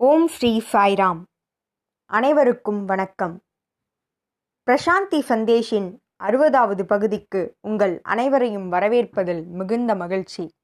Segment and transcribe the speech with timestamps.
[0.00, 1.22] ஓம் ஸ்ரீ சாய்ராம்.
[2.04, 3.40] அனைவருக்கும் வணக்கம்.
[4.66, 10.54] பிரசாந்தி சந்தேஷின் அறுபதாவது பகுதிக்கு உங்கள் அனைவரையும் வரவேற்பதில் மிகுந்த மகிழ்ச்சி.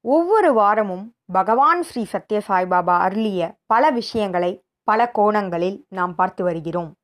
[0.00, 6.94] ஒவ்வொரு வாரமும் பகவான் ஸ்ரீ சத்ய சாய்பாபா அருளிய பல விஷயங்களை பல கோணங்களில் நாம் பார்த்து வருகிறோம்.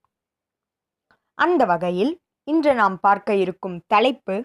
[1.34, 4.44] அந்த வகையில் இன்று நாம் பார்க்க இருக்கும் தலைப்பு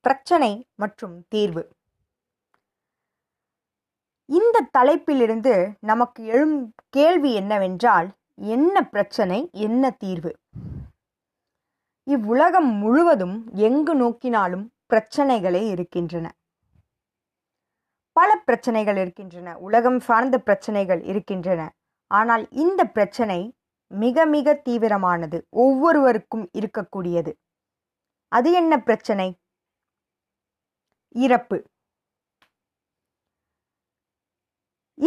[0.00, 1.68] பிரச்சனை மற்றும் தீர்வு.
[4.30, 10.38] இந்த தலைப்பிலிருந்து நமக்கு எழும் கேள்வி என்னவென்றால் என்ன பிரச்சனை என்ன தீர்வு?
[12.04, 16.32] இவ்வுலகம் முழுவதும் எங்கு நோக்கினாலும் பிரச்சனைகளே இருக்கின்றன.
[18.12, 19.58] பல பிரச்சனைகள் இருக்கின்றன.
[19.58, 21.72] உலகம் சார்ந்த பிரச்சனைகள் இருக்கின்றன.
[22.06, 23.54] ஆனால் இந்த பிரச்சனை
[23.86, 25.40] மிக மிக தீவிரமானது.
[25.50, 27.32] ஒவ்வொருவருக்கும் இருக்கக்கூடியது.
[28.28, 29.38] அது என்ன பிரச்சனை?
[31.08, 31.64] இறப்பு.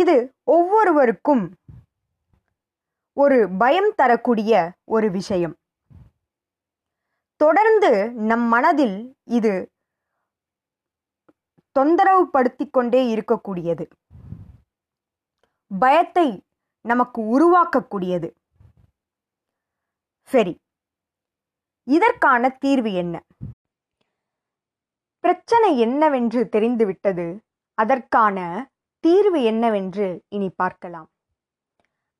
[0.01, 1.43] இது ஒவ்வொருவருக்கும்
[3.13, 5.55] ஒரு பயம் தரக்கூடிய ஒரு விஷயம்.
[7.41, 7.91] தொடர்ந்து
[8.29, 8.97] நம் மனதில்
[9.37, 9.53] இது
[11.79, 13.85] தொந்தரவுபடுத்தி கொண்டே இருக்கக்கூடியது.
[15.79, 16.27] பயத்தை
[16.85, 18.29] நமக்கு உருவாக்கக்கூடியது.
[20.33, 20.53] சரி
[21.87, 23.15] இதற்கான தீர்வு என்ன?
[25.23, 27.25] பிரச்சனை என்னவென்று தெரிந்துவிட்டது
[27.77, 28.37] அதற்கான
[29.03, 31.07] தீர்வு என்னவென்று இனி பார்க்கலாம்.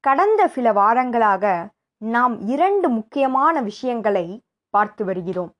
[0.03, 1.43] கடந்த சில வாரங்களாக
[2.01, 4.25] நாம் இரண்டு முக்கியமான விஷயங்களை
[4.69, 5.51] பார்த்து வருகிறோம்.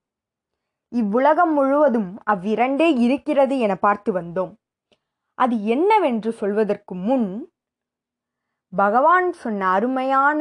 [0.91, 4.53] இவ்வுலகம் முழுவதும் அவ்விரண்டே இருக்கிறது என பார்த்து வந்தோம்.
[5.37, 7.29] அது என்னவென்று சொல்வதற்கு முன்
[8.73, 10.39] பகவான் சொன்ன அருமையான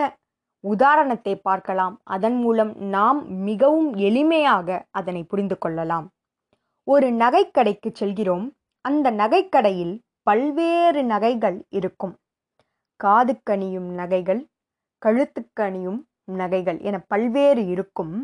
[0.64, 1.94] உதாரணத்தை பார்க்கலாம்.
[2.04, 6.06] அதன் மூலம் நாம் மிகவும் எளிமையாக அதனை புரிந்து கொள்ளலாம்.
[6.86, 8.46] ஒரு நகைக்கடைக்கு செல்கிறோம்.
[8.84, 12.14] அந்த நகைக்கடையில் பல்வேறு நகைகள் இருக்கும்.
[13.00, 14.42] காதுக்கணியும் நகைகள்
[15.02, 18.14] கழுத்துக்கணியும் நகைகள் என பல்வேறு இருக்கும்.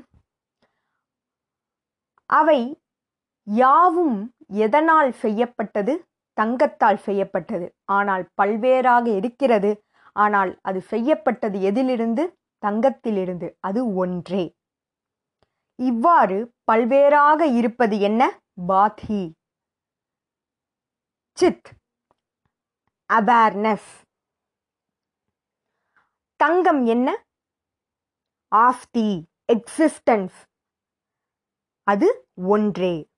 [2.31, 2.61] அவை
[3.47, 5.93] யாவும் எதனால் செய்யப்பட்டது?
[6.37, 7.67] தங்கத்தால் செய்யப்பட்டது.
[7.85, 9.71] ஆனால் பல்வேறாக இருக்கிறது.
[10.17, 12.25] ஆனால் அது செய்யப்பட்டது எதிலிருந்து?
[12.63, 13.49] தங்கத்திலிருந்து.
[13.61, 14.45] அது ஒன்றே.
[15.79, 18.23] இவ்வாறு பல்வேறாக இருப்பது என்ன?
[18.67, 19.21] பாத்தி
[21.39, 21.78] சித்.
[23.13, 24.03] அவேர்னஸ்.
[26.37, 27.27] தங்கம் என்ன?
[28.49, 30.35] Of the existence.
[31.83, 33.09] அது ஒன்றே.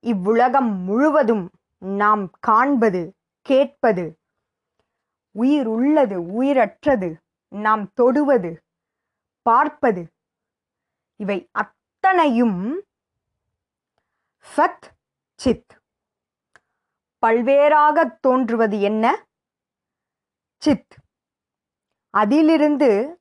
[0.00, 4.18] இவ்வுலகம் முழுவதும் நாம் காண்பது கேட்பது.
[5.30, 7.22] உயிர் உள்ளது உயிரற்றது.
[7.48, 8.64] நாம் தொடுவது
[9.42, 10.12] பார்ப்பது.
[11.16, 12.84] இவை அத்தனையும்
[14.56, 14.90] சத்
[15.34, 15.80] சித்.
[17.26, 19.25] பல்வேறாக தோன்றுவது என்ன?
[20.66, 20.94] சித்
[22.10, 23.20] அதிலிருந்து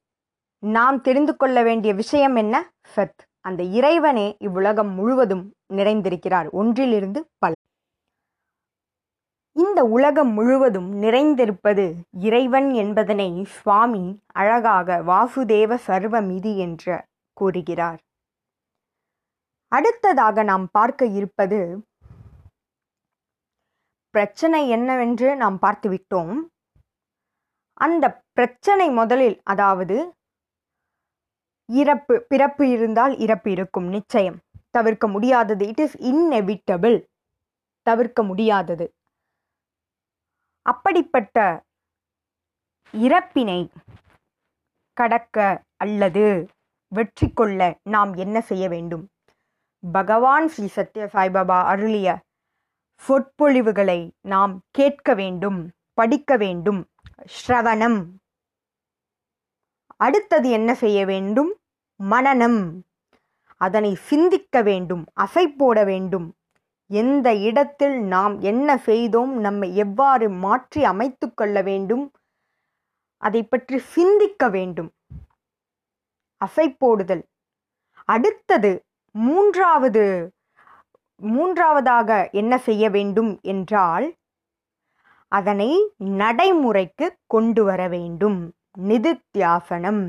[0.60, 2.74] நாம் தெரிந்து கொள்ள வேண்டிய விஷயம் என்ன?
[2.96, 6.50] சத் அந்த இறைவனே இவ்வுலகம் முழுவதும் நிறைந்திருக்கிறார்.
[6.52, 7.54] ஒன்றிலிருந்து பல.
[9.52, 18.00] இந்த உலகம் முழுவதும் நிறைந்திருப்பது இறைவன் என்பதனை சுவாமி அழகாக வாசுதேவ சர்வமிதி என்று கூறுகிறார்.
[19.68, 21.86] அடுத்ததாக நாம் பார்க்க இருப்பது
[24.10, 26.36] பிரச்சனை என்னவென்று நாம் பார்த்துவிட்டோம்.
[27.78, 29.96] அந்த பிரச்சனை முதலில் அதாவது
[31.70, 34.38] இறப்பு பிறப்பு இருந்தால் இறப்பு இருக்கும் நிச்சயம்.
[34.72, 36.98] தவிர்க்க முடியாதது இட் இஸ் இன்னெவிட்டபிள்
[37.88, 38.86] தவிர்க்க முடியாதது.
[40.62, 41.38] அப்படிப்பட்ட
[42.94, 43.60] இறப்பினை
[44.98, 45.38] கடக்க
[45.76, 46.26] அல்லது
[46.92, 49.06] வெற்றி கொள்ள நாம் என்ன செய்ய வேண்டும்?
[49.84, 52.18] பகவான் ஸ்ரீ சத்ய சாய்பாபா அருளிய
[53.02, 54.00] சொற்பொழிவுகளை
[54.34, 55.60] நாம் கேட்க வேண்டும்
[55.94, 56.82] படிக்க வேண்டும்.
[57.24, 58.00] ஸ்ரவணம்.
[59.96, 61.52] அடுத்தது என்ன செய்ய வேண்டும்?
[62.00, 62.82] மனநம்.
[63.62, 66.36] அதனை சிந்திக்க வேண்டும் அசை போட வேண்டும்.
[66.90, 72.12] எந்த இடத்தில் நாம் என்ன செய்தோம் நம்மை எவ்வாறு மாற்றி அமைத்து கொள்ள வேண்டும்?
[73.18, 74.92] அதை பற்றி சிந்திக்க வேண்டும்.
[76.42, 77.24] அசை போடுதல்.
[78.06, 80.34] அடுத்தது மூன்றாவது
[81.22, 84.16] மூன்றாவதாக என்ன செய்ய வேண்டும் என்றால்
[85.36, 88.38] அதனை நடைமுறைக்கு கொண்டு வர வேண்டும்.
[88.80, 90.02] நிதித்தியாசனம்.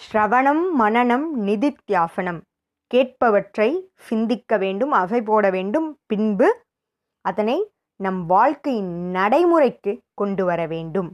[0.00, 2.40] ஸ்ரவணம் மனநம் நிதித்தியாசனம்.
[2.94, 5.88] கேட்பவற்றை சிந்திக்க வேண்டும் அசை போட வேண்டும்.
[6.06, 6.48] பின்பு
[7.20, 7.56] அதனை
[7.96, 11.10] நம் வாழ்க்கையின் நடைமுறைக்கு கொண்டு வர வேண்டும்.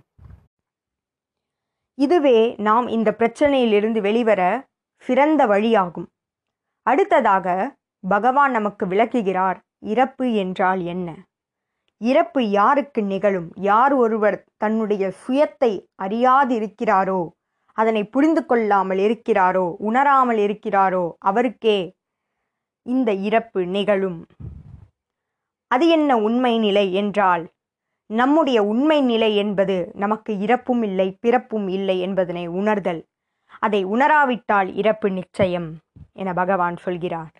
[1.98, 4.42] இதுவே நாம் இந்த பிரச்சனையிலிருந்து வெளிவர
[5.02, 6.08] சிறந்த வழியாகும்.
[6.86, 7.76] அடுத்ததாக
[8.08, 11.08] பகவான் நமக்கு விளக்குகிறார் இறப்பு என்றால் என்ன?
[12.02, 13.48] இறப்பு யாருக்கு நிகழும்?
[13.70, 15.72] யார் ஒருவர் தன்னுடைய சுயத்தை
[16.02, 17.20] அறியாதிருக்கிறாரோ
[17.78, 21.78] அதனை புரிந்து கொள்ளாமல் இருக்கிறாரோ உணராமல் இருக்கிறாரோ அவருக்கே
[22.86, 24.20] இந்த இறப்பு நிகழும்.
[25.70, 27.44] அது என்ன உண்மை நிலை என்றால்
[28.10, 33.00] நம்முடைய உண்மை நிலை என்பது நமக்கு இறப்பும் இல்லை பிறப்பும் இல்லை என்பதனை உணர்தல்.
[33.58, 35.70] அதை உணராவிட்டால் இறப்பு நிச்சயம்
[36.12, 37.32] என பகவான் சொல்கிறார்.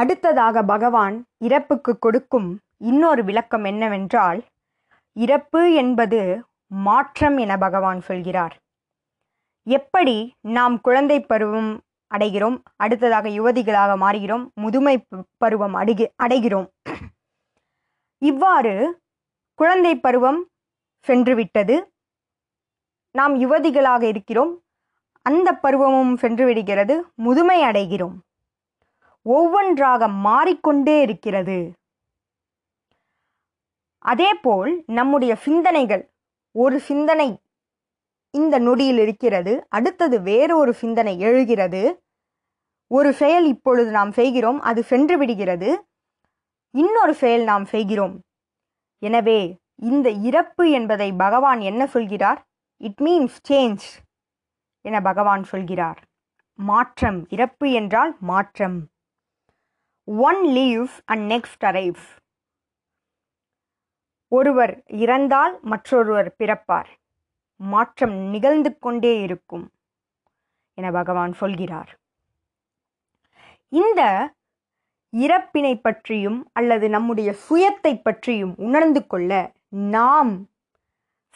[0.00, 1.16] அடுத்ததாக பகவான்
[1.46, 2.48] இறப்புக்கு கொடுக்கும்
[2.90, 4.40] இன்னொரு விளக்கம் என்னவென்றால்
[5.16, 6.20] இறப்பு என்பது
[6.86, 8.54] மாற்றம் என பகவான் சொல்கிறார்.
[9.66, 10.16] எப்படி
[10.58, 11.70] நாம் குழந்தை பருவம்
[12.10, 14.94] அடைகிறோம் அடுத்ததாக யுவதிகளாக மாறுகிறோம் முதுமை
[15.42, 16.68] பருவம் அடைகி அடைகிறோம்.
[18.22, 18.74] இவ்வாறு
[19.60, 20.40] குழந்தை பருவம்
[21.06, 21.76] சென்றுவிட்டது.
[23.14, 24.52] நாம் யுவதிகளாக இருக்கிறோம்
[25.26, 26.94] அந்த பருவமும் சென்று விடுகிறது
[27.26, 28.16] முதுமை அடைகிறோம்.
[29.22, 31.72] ஒவ்வொன்றாக மாறிக்கொண்டே இருக்கிறது.
[33.98, 36.10] அதேபோல் நம்முடைய சிந்தனைகள்
[36.54, 37.38] ஒரு சிந்தனை
[38.30, 42.02] இந்த நொடியில் இருக்கிறது அடுத்தது வேறு ஒரு சிந்தனை எழுகிறது.
[42.86, 45.86] ஒரு செயல் இப்பொழுது நாம் செய்கிறோம் அது சென்று விடுகிறது.
[46.70, 48.20] இன்னொரு செயல் நாம் செய்கிறோம்.
[48.98, 49.40] எனவே
[49.74, 52.40] இந்த இறப்பு என்பதை பகவான் என்ன சொல்கிறார்?
[52.76, 53.86] இட் மீன்ஸ் சேஞ்ச்
[54.80, 56.00] என பகவான் சொல்கிறார்.
[56.54, 58.78] மாற்றம் இறப்பு என்றால் மாற்றம்.
[60.18, 62.08] One leaves and next arrives
[64.28, 66.90] ஒருவர் இறந்தால் மற்றொருவர் பிறப்பார்.
[67.56, 69.70] மாற்றம் நிகழ்ந்து கொண்டே இருக்கும்
[70.74, 71.98] என பகவான் சொல்கிறார்.
[73.68, 74.32] இந்த
[75.12, 80.48] இறப்பினை பற்றியும் அல்லது நம்முடைய சுயத்தை பற்றியும் உணர்ந்து கொள்ள நாம்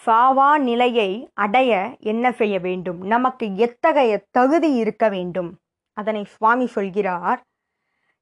[0.06, 3.00] சாவா நிலையை அடைய என்ன செய்ய வேண்டும்?
[3.02, 5.60] நமக்கு எத்தகைய தகுதி இருக்க வேண்டும்?
[5.92, 7.42] அதனை சுவாமி சொல்கிறார்.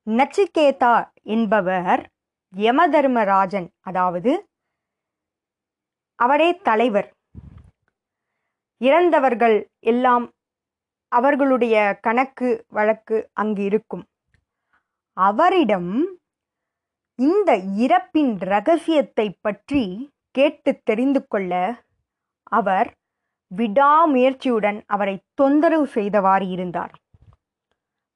[0.07, 2.01] நச்சிகேதா என்பவர்
[2.55, 4.33] யமதர்மராஜன் அதாவது
[6.19, 7.09] அவரே தலைவர்.
[8.81, 10.27] இறந்தவர்கள் எல்லாம்
[11.09, 14.05] அவர்களுடைய கணக்கு வழக்கு அங்கு இருக்கும்.
[15.17, 15.93] அவரிடம்
[17.19, 19.85] இந்த இறப்பின் ரகசியத்தை பற்றி
[20.31, 21.53] கேட்டு தெரிந்து கொள்ள
[22.43, 22.89] அவர்
[23.51, 26.93] விடாமுயற்சியுடன் அவரை தொந்தரவு செய்தவாறு இருந்தார்.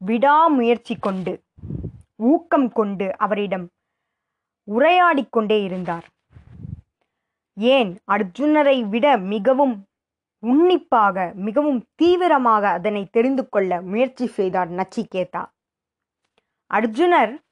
[0.00, 1.32] விடாமுயற்சி கொண்டு
[2.16, 3.68] ஊக்கம் கொண்டு அவரிடம்
[4.68, 6.06] உரையாடிக்கொண்டே இருந்தார்.
[7.56, 7.98] ஏன்?
[8.10, 9.86] அர்ஜுனரை விட மிகவும்
[10.38, 15.44] உன்னிப்பாக மிகவும் தீவிரமாக அதனை தெரிந்து கொள்ள முயற்சி செய்தார் நச்சிகேதா.
[16.66, 17.44] அர்ஜுனர்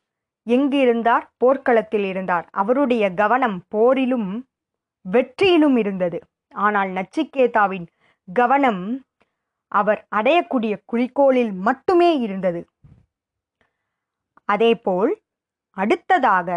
[0.43, 2.49] எங்கு இருந்தார் போர்க்களத்தில் இருந்தார்.
[2.50, 4.43] அவருடைய கவனம் போரிலும்
[5.12, 6.20] வெற்றியிலும் இருந்தது.
[6.49, 7.87] ஆனால் நச்சிகேதாவின்
[8.32, 9.05] கவனம்
[9.69, 12.66] அவர் அடையக்கூடிய குறிக்கோளில் மட்டுமே இருந்தது.
[14.44, 15.12] அதேபோல்
[15.76, 16.49] அடுத்ததாக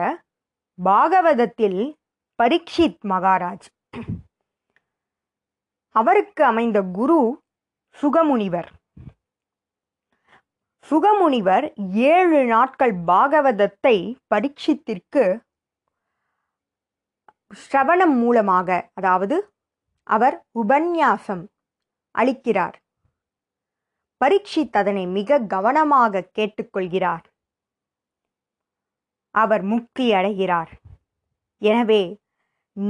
[0.83, 1.79] பாகவதத்தில்
[2.43, 3.67] பரீட்சித் மகாராஜ்.
[5.95, 7.19] அவருக்கு அமைந்த குரு
[8.01, 8.69] சுகமுனிவர்.
[10.89, 11.65] சுகமுனிவர்
[12.09, 13.97] ஏழு நாட்கள் பாகவதத்தை
[14.35, 15.23] பரீட்சித்திற்கு
[17.61, 19.37] ஸ்ரவணம் மூலமாக அதாவது
[20.07, 21.43] அவர் உபன்யாசம்
[22.19, 22.77] அளிக்கிறார்.
[24.25, 27.26] பரீட்சித் அதனை மிக கவனமாக கேட்டுக்கொள்கிறார்.
[29.41, 30.71] அவர் முக்தி அடைகிறார்.
[31.61, 32.03] எனவே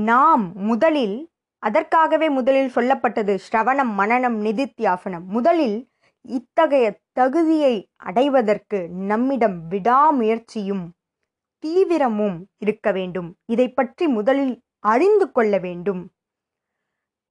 [0.07, 1.17] நாம் முதலில்
[1.63, 5.25] அதற்காகவே முதலில் சொல்லப்பட்டது ஸ்ரவணம் மனநம் நிதித்தியாசனம்.
[5.35, 5.77] முதலில்
[6.25, 6.87] இத்தகைய
[7.19, 7.75] தகுதியை
[8.09, 8.79] அடைவதற்கு
[9.11, 10.85] நம்மிடம் விடாமுயற்சியும்
[11.63, 13.29] தீவிரமும் இருக்க வேண்டும்.
[13.53, 14.55] இதை பற்றி முதலில்
[14.93, 16.03] அறிந்து கொள்ள வேண்டும்.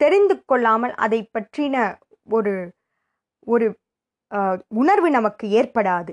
[0.00, 1.76] தெரிந்து கொள்ளாமல் அதை பற்றின
[2.36, 2.54] ஒரு
[3.46, 3.66] ஒரு
[4.80, 6.12] உணர்வு நமக்கு ஏற்படாது.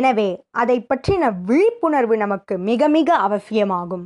[0.00, 0.28] எனவே
[0.60, 4.04] அதை பற்றின விழிப்புணர்வு நமக்கு மிக மிக அவசியமாகும்.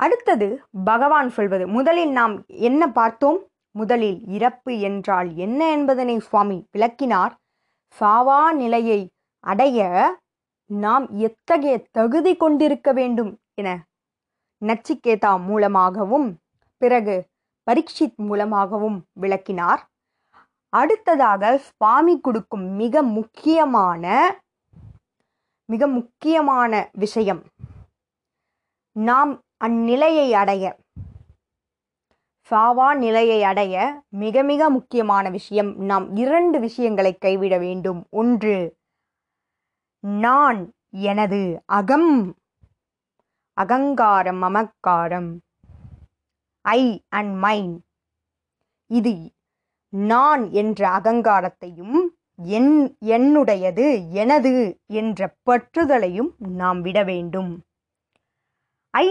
[0.00, 0.48] அடுத்தது
[0.84, 1.64] பகவான் சொல்வது.
[1.68, 2.34] முதலில் நாம்
[2.68, 3.38] என்ன பார்த்தோம்?
[3.74, 7.32] முதலில் இறப்பு என்றால் என்ன என்பதனை சுவாமி விளக்கினார்.
[7.96, 9.00] சாவா நிலையை
[9.44, 9.80] அடைய
[10.70, 13.68] நாம் எத்தகைய தகுதி கொண்டிருக்க வேண்டும் என
[14.62, 16.28] நச்சிகேதா மூலமாகவும்
[16.82, 17.16] பிறகு
[17.66, 19.82] பரீட்சித் மூலமாகவும் விளக்கினார்.
[20.72, 24.04] அடுத்ததாக சுவாமி கொடுக்கும் மிக முக்கியமான
[25.74, 27.42] மிக முக்கியமான விஷயம்.
[28.92, 30.76] நாம் அந்நிலையை அடைய
[32.50, 35.76] சாவா நிலையை அடைய மிக மிக முக்கியமான விஷயம்.
[35.76, 38.06] நாம் இரண்டு விஷயங்களை கைவிட வேண்டும்.
[38.10, 38.76] ஒன்று
[40.00, 42.34] நான் எனது அகம்
[43.52, 45.38] அகங்காரம் மமக்காரம்.
[46.60, 47.78] ஐ அண்ட் மைன்.
[48.86, 49.32] இது
[49.88, 52.74] நான் என்ற அகங்காரத்தையும் என்
[53.16, 53.86] என்னுடையது
[54.22, 54.52] எனது
[55.00, 57.52] என்ற பற்றுதலையும் நாம் விட வேண்டும்.
[58.94, 59.08] ஐ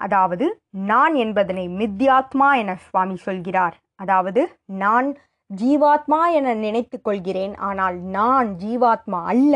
[0.00, 0.46] அதாவது
[0.90, 3.76] நான் என்பதனை மித்யாத்மா என சுவாமி சொல்கிறார்.
[4.02, 4.42] அதாவது
[4.82, 5.08] நான்
[5.50, 9.54] ஜீவாத்மா என நினைத்து கொள்கிறேன் ஆனால் நான் ஜீவாத்மா அல்ல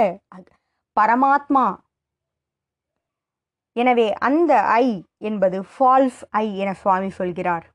[0.96, 1.66] பரமாத்மா.
[3.76, 4.86] எனவே அந்த ஐ
[5.18, 7.66] என்பது ஃபால்ஸ் ஐ என சுவாமி சொல்கிறார்.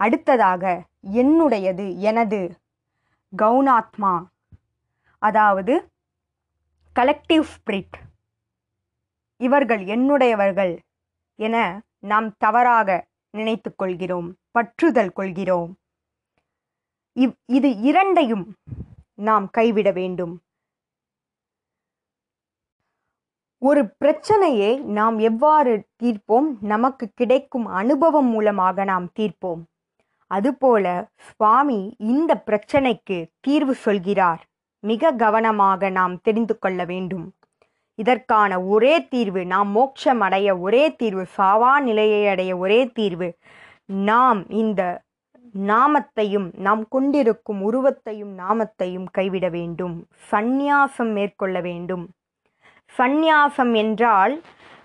[0.00, 0.64] அடுத்ததாக
[1.22, 2.40] என்னுடையது எனது
[3.36, 4.24] கவுனாத்மா
[5.18, 5.74] அதாவது
[6.94, 7.96] கலெக்டிவ் ஸ்பிரிட்
[9.36, 10.78] இவர்கள் என்னுடையவர்கள்
[11.38, 11.56] என
[11.98, 15.78] நாம் தவறாக நினைத்து கொள்கிறோம் பற்றுதல் கொள்கிறோம்.
[17.12, 18.56] இவ் இது இரண்டையும்
[19.14, 20.42] நாம் கைவிட வேண்டும்.
[23.58, 26.48] ஒரு பிரச்சனையை நாம் எவ்வாறு தீர்ப்போம்?
[26.60, 29.62] நமக்கு கிடைக்கும் அனுபவம் மூலமாக நாம் தீர்ப்போம்.
[30.32, 30.86] அதுபோல
[31.28, 34.42] சுவாமி இந்த பிரச்சனைக்கு தீர்வு சொல்கிறார்.
[34.80, 37.26] மிக கவனமாக நாம் தெரிந்து கொள்ள வேண்டும்.
[37.98, 43.28] இதற்கான ஒரே தீர்வு நாம் மோட்சம் அடைய ஒரே தீர்வு சாவா நிலையை அடைய ஒரே தீர்வு.
[43.84, 44.82] நாம் இந்த
[45.68, 49.96] நாமத்தையும் நாம் கொண்டிருக்கும் உருவத்தையும் நாமத்தையும் கைவிட வேண்டும்.
[50.30, 52.04] சந்நியாசம் மேற்கொள்ள வேண்டும்.
[52.98, 54.34] சந்நியாசம் என்றால்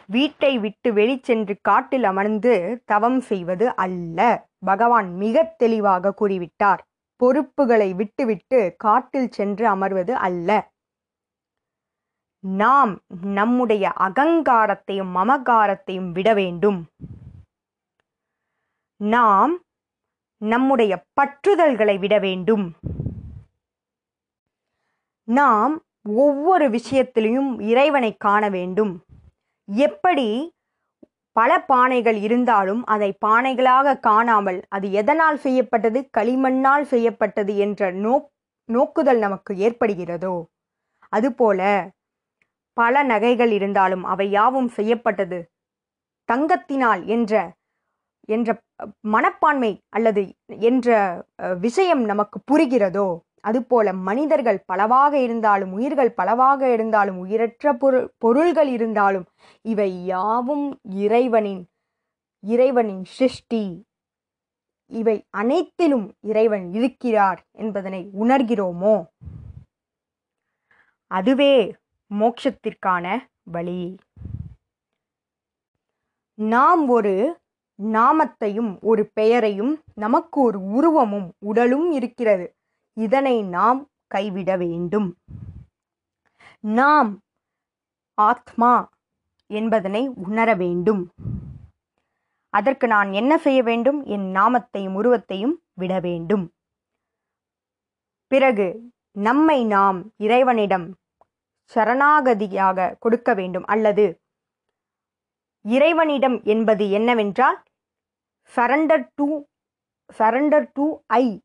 [0.08, 2.54] வீட்டை விட்டு வெளிச்சென்று காட்டில் அமர்ந்து
[2.86, 4.47] தவம் செய்வது அல்ல.
[4.60, 6.78] பகவான் மிக தெளிவாக கூறிவிட்டார்.
[7.16, 10.72] பொறுப்புகளை விட்டுவிட்டு காட்டில் சென்று அமர்வது அல்ல.
[12.40, 16.88] நாம் நம்முடைய அகங்காரத்தையும் மமகாரத்தையும் விட வேண்டும்.
[18.96, 19.64] நாம்
[20.38, 22.74] நம்முடைய பற்றுதல்களை விட வேண்டும்.
[25.24, 29.04] நாம் ஒவ்வொரு விஷயத்திலையும் இறைவனை காண வேண்டும்.
[29.66, 30.56] எப்படி
[31.38, 38.27] பல பானைகள் இருந்தாலும் அதை பானைகளாக காணாமல் அது எதனால் செய்யப்பட்டது களிமண்ணால் செய்யப்பட்டது என்ற நோக்
[38.70, 40.36] நோக்குதல் நமக்கு ஏற்படுகிறதோ?
[41.13, 41.60] அதுபோல
[42.77, 45.39] பல நகைகள் இருந்தாலும் அவை யாவும் செய்யப்பட்டது?
[46.29, 47.34] தங்கத்தினால் என்ற
[48.29, 48.50] என்ற
[49.13, 50.22] மனப்பான்மை அல்லது
[50.70, 50.88] என்ற
[51.62, 53.08] விஷயம் நமக்கு புரிகிறதோ?
[53.48, 59.25] அதுபோல மனிதர்கள் பலவாக இருந்தாலும் உயிர்கள் பலவாக இருந்தாலும் உயிரற்ற பொருள் பொருள்கள் இருந்தாலும்
[59.62, 61.63] இவை யாவும் இறைவனின்
[62.44, 63.86] இறைவனின் சிருஷ்டி.
[64.92, 68.96] இவை அனைத்திலும் இறைவன் இருக்கிறார் என்பதனை உணர்கிறோமோ?
[71.12, 71.75] அதுவே
[72.12, 73.96] மோட்சத்திற்கான வழி.
[76.34, 77.39] நாம் ஒரு
[77.84, 82.46] நாமத்தையும் ஒரு பெயரையும் நமக்கு ஒரு உருவமும் உடலும் இருக்கிறது.
[82.98, 85.18] இதனை நாம் கைவிட வேண்டும்.
[86.60, 87.22] நாம்
[88.13, 88.89] ஆத்மா
[89.48, 91.13] என்பதனை உணர வேண்டும்.
[92.50, 94.04] அதற்கு நான் என்ன செய்ய வேண்டும்?
[94.04, 96.51] என் நாமத்தையும் உருவத்தையும் விட வேண்டும்.
[98.27, 100.96] பிறகு நம்மை நாம் இறைவனிடம்
[101.75, 103.66] சரணாகதியாக கொடுக்க வேண்டும்.
[103.66, 104.20] அல்லது
[105.62, 107.63] இறைவனிடம் என்பது என்னவென்றால்
[108.56, 109.27] surrender to
[110.18, 111.42] surrender to I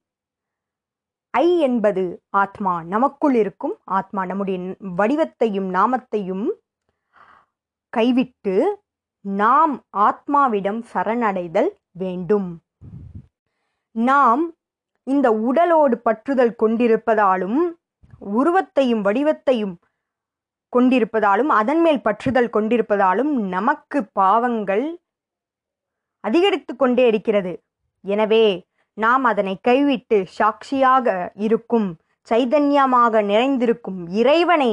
[1.35, 2.83] I என்பது ஆத்மா.
[2.83, 4.25] நமக்குள் இருக்கும் ஆத்மா.
[4.25, 4.59] நம்முடைய
[4.99, 6.47] வடிவத்தையும் நாமத்தையும்
[7.89, 8.57] கைவிட்டு
[9.25, 12.51] நாம் ஆத்மாவிடம் சரணடைதல் வேண்டும்.
[13.95, 14.43] நாம்
[15.07, 17.61] இந்த உடலோடு பற்றுதல் கொண்டிருப்பதாலும்
[18.39, 19.75] உருவத்தையும் வடிவத்தையும்
[20.73, 24.85] கொண்டிருப்பதாலும் அதன் மேல் பற்றுதல் கொண்டிருப்பதாலும் நமக்கு பாவங்கள்
[26.25, 27.53] அதிகரித்து கொண்டே இருக்கிறது.
[28.05, 28.45] எனவே
[28.99, 31.07] நாம் அதனை கைவிட்டு சாட்சியாக
[31.47, 31.89] இருக்கும்
[32.29, 34.73] சைதன்யமாக நிறைந்திருக்கும் இறைவனை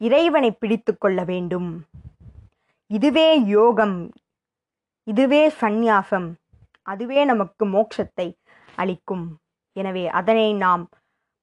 [0.00, 1.70] இறைவனை பிடித்து கொள்ள வேண்டும்.
[2.90, 3.96] இதுவே யோகம்
[5.06, 6.28] இதுவே சந்நியாசம்
[6.92, 8.26] அதுவே நமக்கு மோட்சத்தை
[8.82, 9.24] அளிக்கும்.
[9.76, 10.84] எனவே அதனை நாம்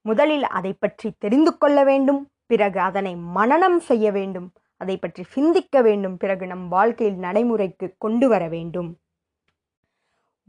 [0.05, 4.47] முதலில் அதை பற்றி தெரிந்து கொள்ள வேண்டும் பிறகு அதனை மனனம் செய்ய வேண்டும்
[4.81, 8.89] அதை பற்றி சிந்திக்க வேண்டும் பிறகு நம் வாழ்க்கையில் நடைமுறைக்கு கொண்டு வர வேண்டும்.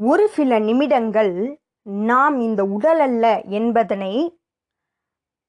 [0.00, 4.38] ஒரு சில நிமிடங்கள் நாம் இந்த உடல் அல்ல என்பதனை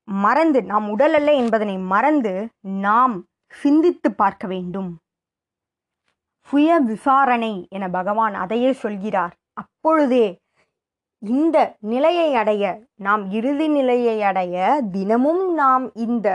[0.04, 4.98] மறந்து நாம் உடல் அல்ல என்பதனை மறந்து நாம் சிந்தித்து பார்க்க வேண்டும்.
[6.40, 9.34] சுய விசாரணை என பகவான் அதையே சொல்கிறார்.
[9.54, 10.40] அப்பொழுதே
[11.20, 16.28] இந்த நிலையை அடைய நாம் இறுதி நிலையை அடைய தினமும் நாம் இந்த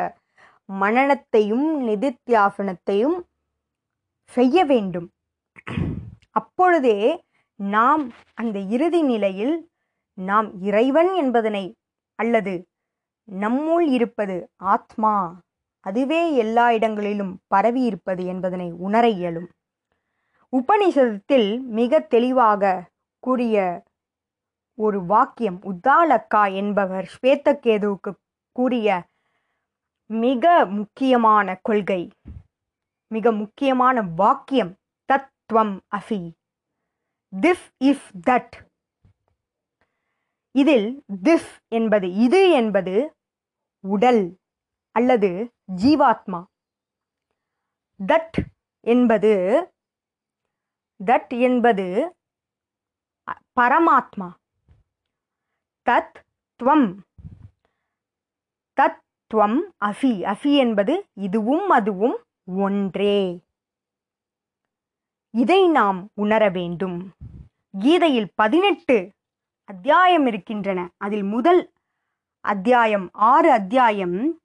[0.69, 3.19] மனனத்தையும் நிதித்தியாசனத்தையும்
[4.25, 5.09] செய்ய வேண்டும்.
[6.31, 7.25] அப்பொழுதே
[7.61, 9.71] நாம் அந்த இறுதி நிலையில்
[10.19, 11.65] நாம் இறைவன் என்பதனை
[12.19, 12.55] அல்லது
[13.29, 15.15] நம்முள் இருப்பது ஆத்மா
[15.81, 19.49] அதுவே எல்லா இடங்களிலும் பரவி இருப்பது என்பதனை உணர இயலும்.
[20.53, 22.85] உபனிஷதத்தில் மிக தெளிவாக
[23.19, 23.85] கூறிய
[24.79, 28.13] ஒரு வாக்கியம் உத்தாலக்கா என்பவர் ஸ்வேதகேதுவுக்கு
[28.57, 28.89] கூறிய
[30.11, 32.03] மிக முக்கியமான கொள்கை
[33.11, 34.73] மிக முக்கியமான வாக்கியம்
[35.05, 36.21] தத்துவம் அசி
[37.40, 38.50] திஃப் இஃப் தட்
[40.52, 43.16] இதில் திஃப் என்பது இது என்பது
[43.81, 44.38] உடல்
[44.93, 46.45] அல்லது ஜீவாத்மா.
[48.07, 48.38] தட்
[48.81, 49.33] என்பது
[51.05, 52.16] தட் என்பது
[53.61, 54.31] பரமாத்மா.
[55.85, 56.16] தத்
[56.62, 56.97] துவம்
[58.81, 59.02] தத்
[59.35, 63.46] துவம் அசி அஃபி என்பது இதுவும் அதுவும் ஒன்றே.
[65.37, 67.11] இதை நாம் உணர வேண்டும்.
[67.78, 68.97] கீதையில் பதினெட்டு
[69.64, 70.81] அத்தியாயம் இருக்கின்றன.
[70.97, 71.73] அதில் முதல்
[72.40, 74.40] அத்தியாயம் ஆறு அத்தியாயம்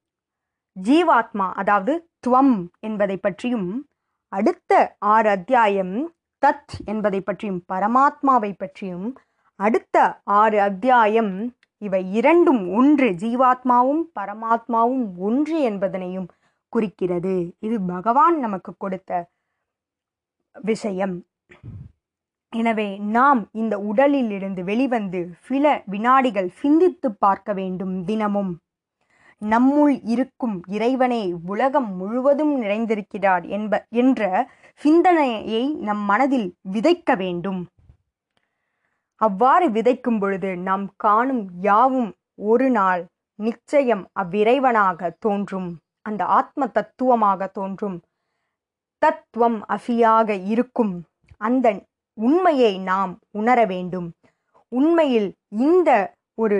[0.83, 1.93] ஜீவாத்மா அதாவது
[2.27, 3.87] துவம் என்பதை பற்றியும்
[4.27, 6.13] அடுத்த ஆறு அத்தியாயம்
[6.45, 9.07] தத் என்பதை பற்றியும் பரமாத்மாவை பற்றியும்
[9.55, 11.33] அடுத்த ஆறு அத்தியாயம்
[11.77, 16.27] இவை இரண்டும் ஒன்று ஜீவாத்மாவும் பரமாத்மாவும் ஒன்று என்பதனையும்
[16.69, 17.55] குறிக்கிறது.
[17.59, 19.29] இது பகவான் நமக்கு கொடுத்த
[20.55, 21.15] விஷயம்.
[22.53, 28.51] எனவே நாம் இந்த உடலில் இருந்து வெளிவந்து சில வினாடிகள் சிந்தித்து பார்க்க வேண்டும் தினமும்.
[29.41, 34.21] நம்முள் இருக்கும் இறைவனே உலகம் முழுவதும் நிறைந்திருக்கிறார் என்ப என்ற
[34.81, 37.61] சிந்தனையை நம் மனதில் விதைக்க வேண்டும்.
[39.21, 42.11] அவ்வாறு விதைக்கும் பொழுது நாம் காணும் யாவும்
[42.51, 43.01] ஒரு நாள்
[43.39, 45.69] நிச்சயம் அவ்விறைவனாக தோன்றும்.
[46.01, 47.97] அந்த ஆத்ம தத்துவமாக தோன்றும்.
[49.01, 50.93] தத்துவம் அசியாக இருக்கும்.
[51.47, 51.67] அந்த
[52.17, 54.07] உண்மையை நாம் உணர வேண்டும்.
[54.71, 55.29] உண்மையில்
[55.67, 55.89] இந்த
[56.43, 56.59] ஒரு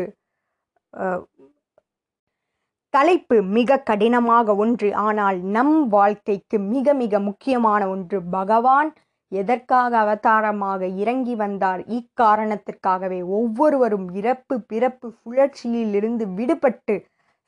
[2.93, 4.87] தலைப்பு மிக கடினமாக ஒன்று.
[5.05, 8.17] ஆனால் நம் வாழ்க்கைக்கு மிக மிக முக்கியமான ஒன்று.
[8.37, 8.89] பகவான்
[9.31, 11.81] எதற்காக அவதாரமாக இறங்கி வந்தார்?
[11.97, 16.95] இக்காரணத்திற்காகவே ஒவ்வொருவரும் இறப்பு பிறப்பு சுழற்சியிலிருந்து விடுபட்டு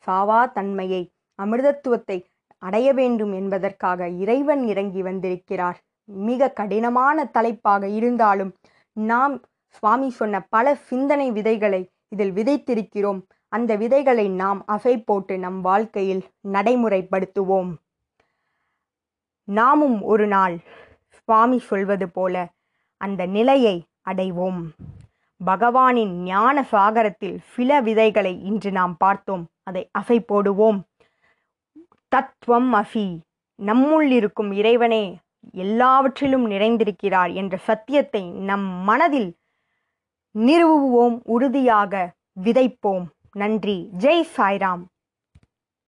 [0.08, 1.02] சாவா தன்மையை
[1.40, 2.18] அமிர்தத்துவத்தை
[2.64, 5.78] அடைய வேண்டும் என்பதற்காக இறைவன் இறங்கி வந்திருக்கிறார்.
[6.06, 8.52] மிக கடினமான தலைப்பாக இருந்தாலும்
[8.94, 9.36] நாம்
[9.68, 13.22] சுவாமி சொன்ன பல சிந்தனை விதைகளை இதில் விதைத்திருக்கிறோம்.
[13.48, 16.24] அந்த விதைகளை நாம் அசை போட்டு நம் வாழ்க்கையில்
[16.54, 17.72] நடைமுறைப்படுத்துவோம்.
[19.48, 20.56] நாமும் ஒரு நாள்
[21.08, 22.36] சுவாமி சொல்வது போல
[23.02, 23.76] அந்த நிலையை
[24.10, 24.62] அடைவோம்.
[25.42, 29.44] பகவானின் ஞான சாகரத்தில் சில விதைகளை இன்று நாம் பார்த்தோம்.
[29.64, 30.80] அதை அசை போடுவோம்.
[32.14, 33.06] தத்துவம் அசி
[33.64, 35.04] நம்முள் இருக்கும் இறைவனே
[35.54, 39.30] எல்லாவற்றிலும் நிறைந்திருக்கிறார் என்ற சத்தியத்தை நம் மனதில்
[40.36, 41.94] நிறுவுவோம் உறுதியாக
[42.44, 43.06] விதைப்போம்.
[43.32, 43.78] நன்றி.
[43.98, 44.84] ஜெய் சாய்ராம்.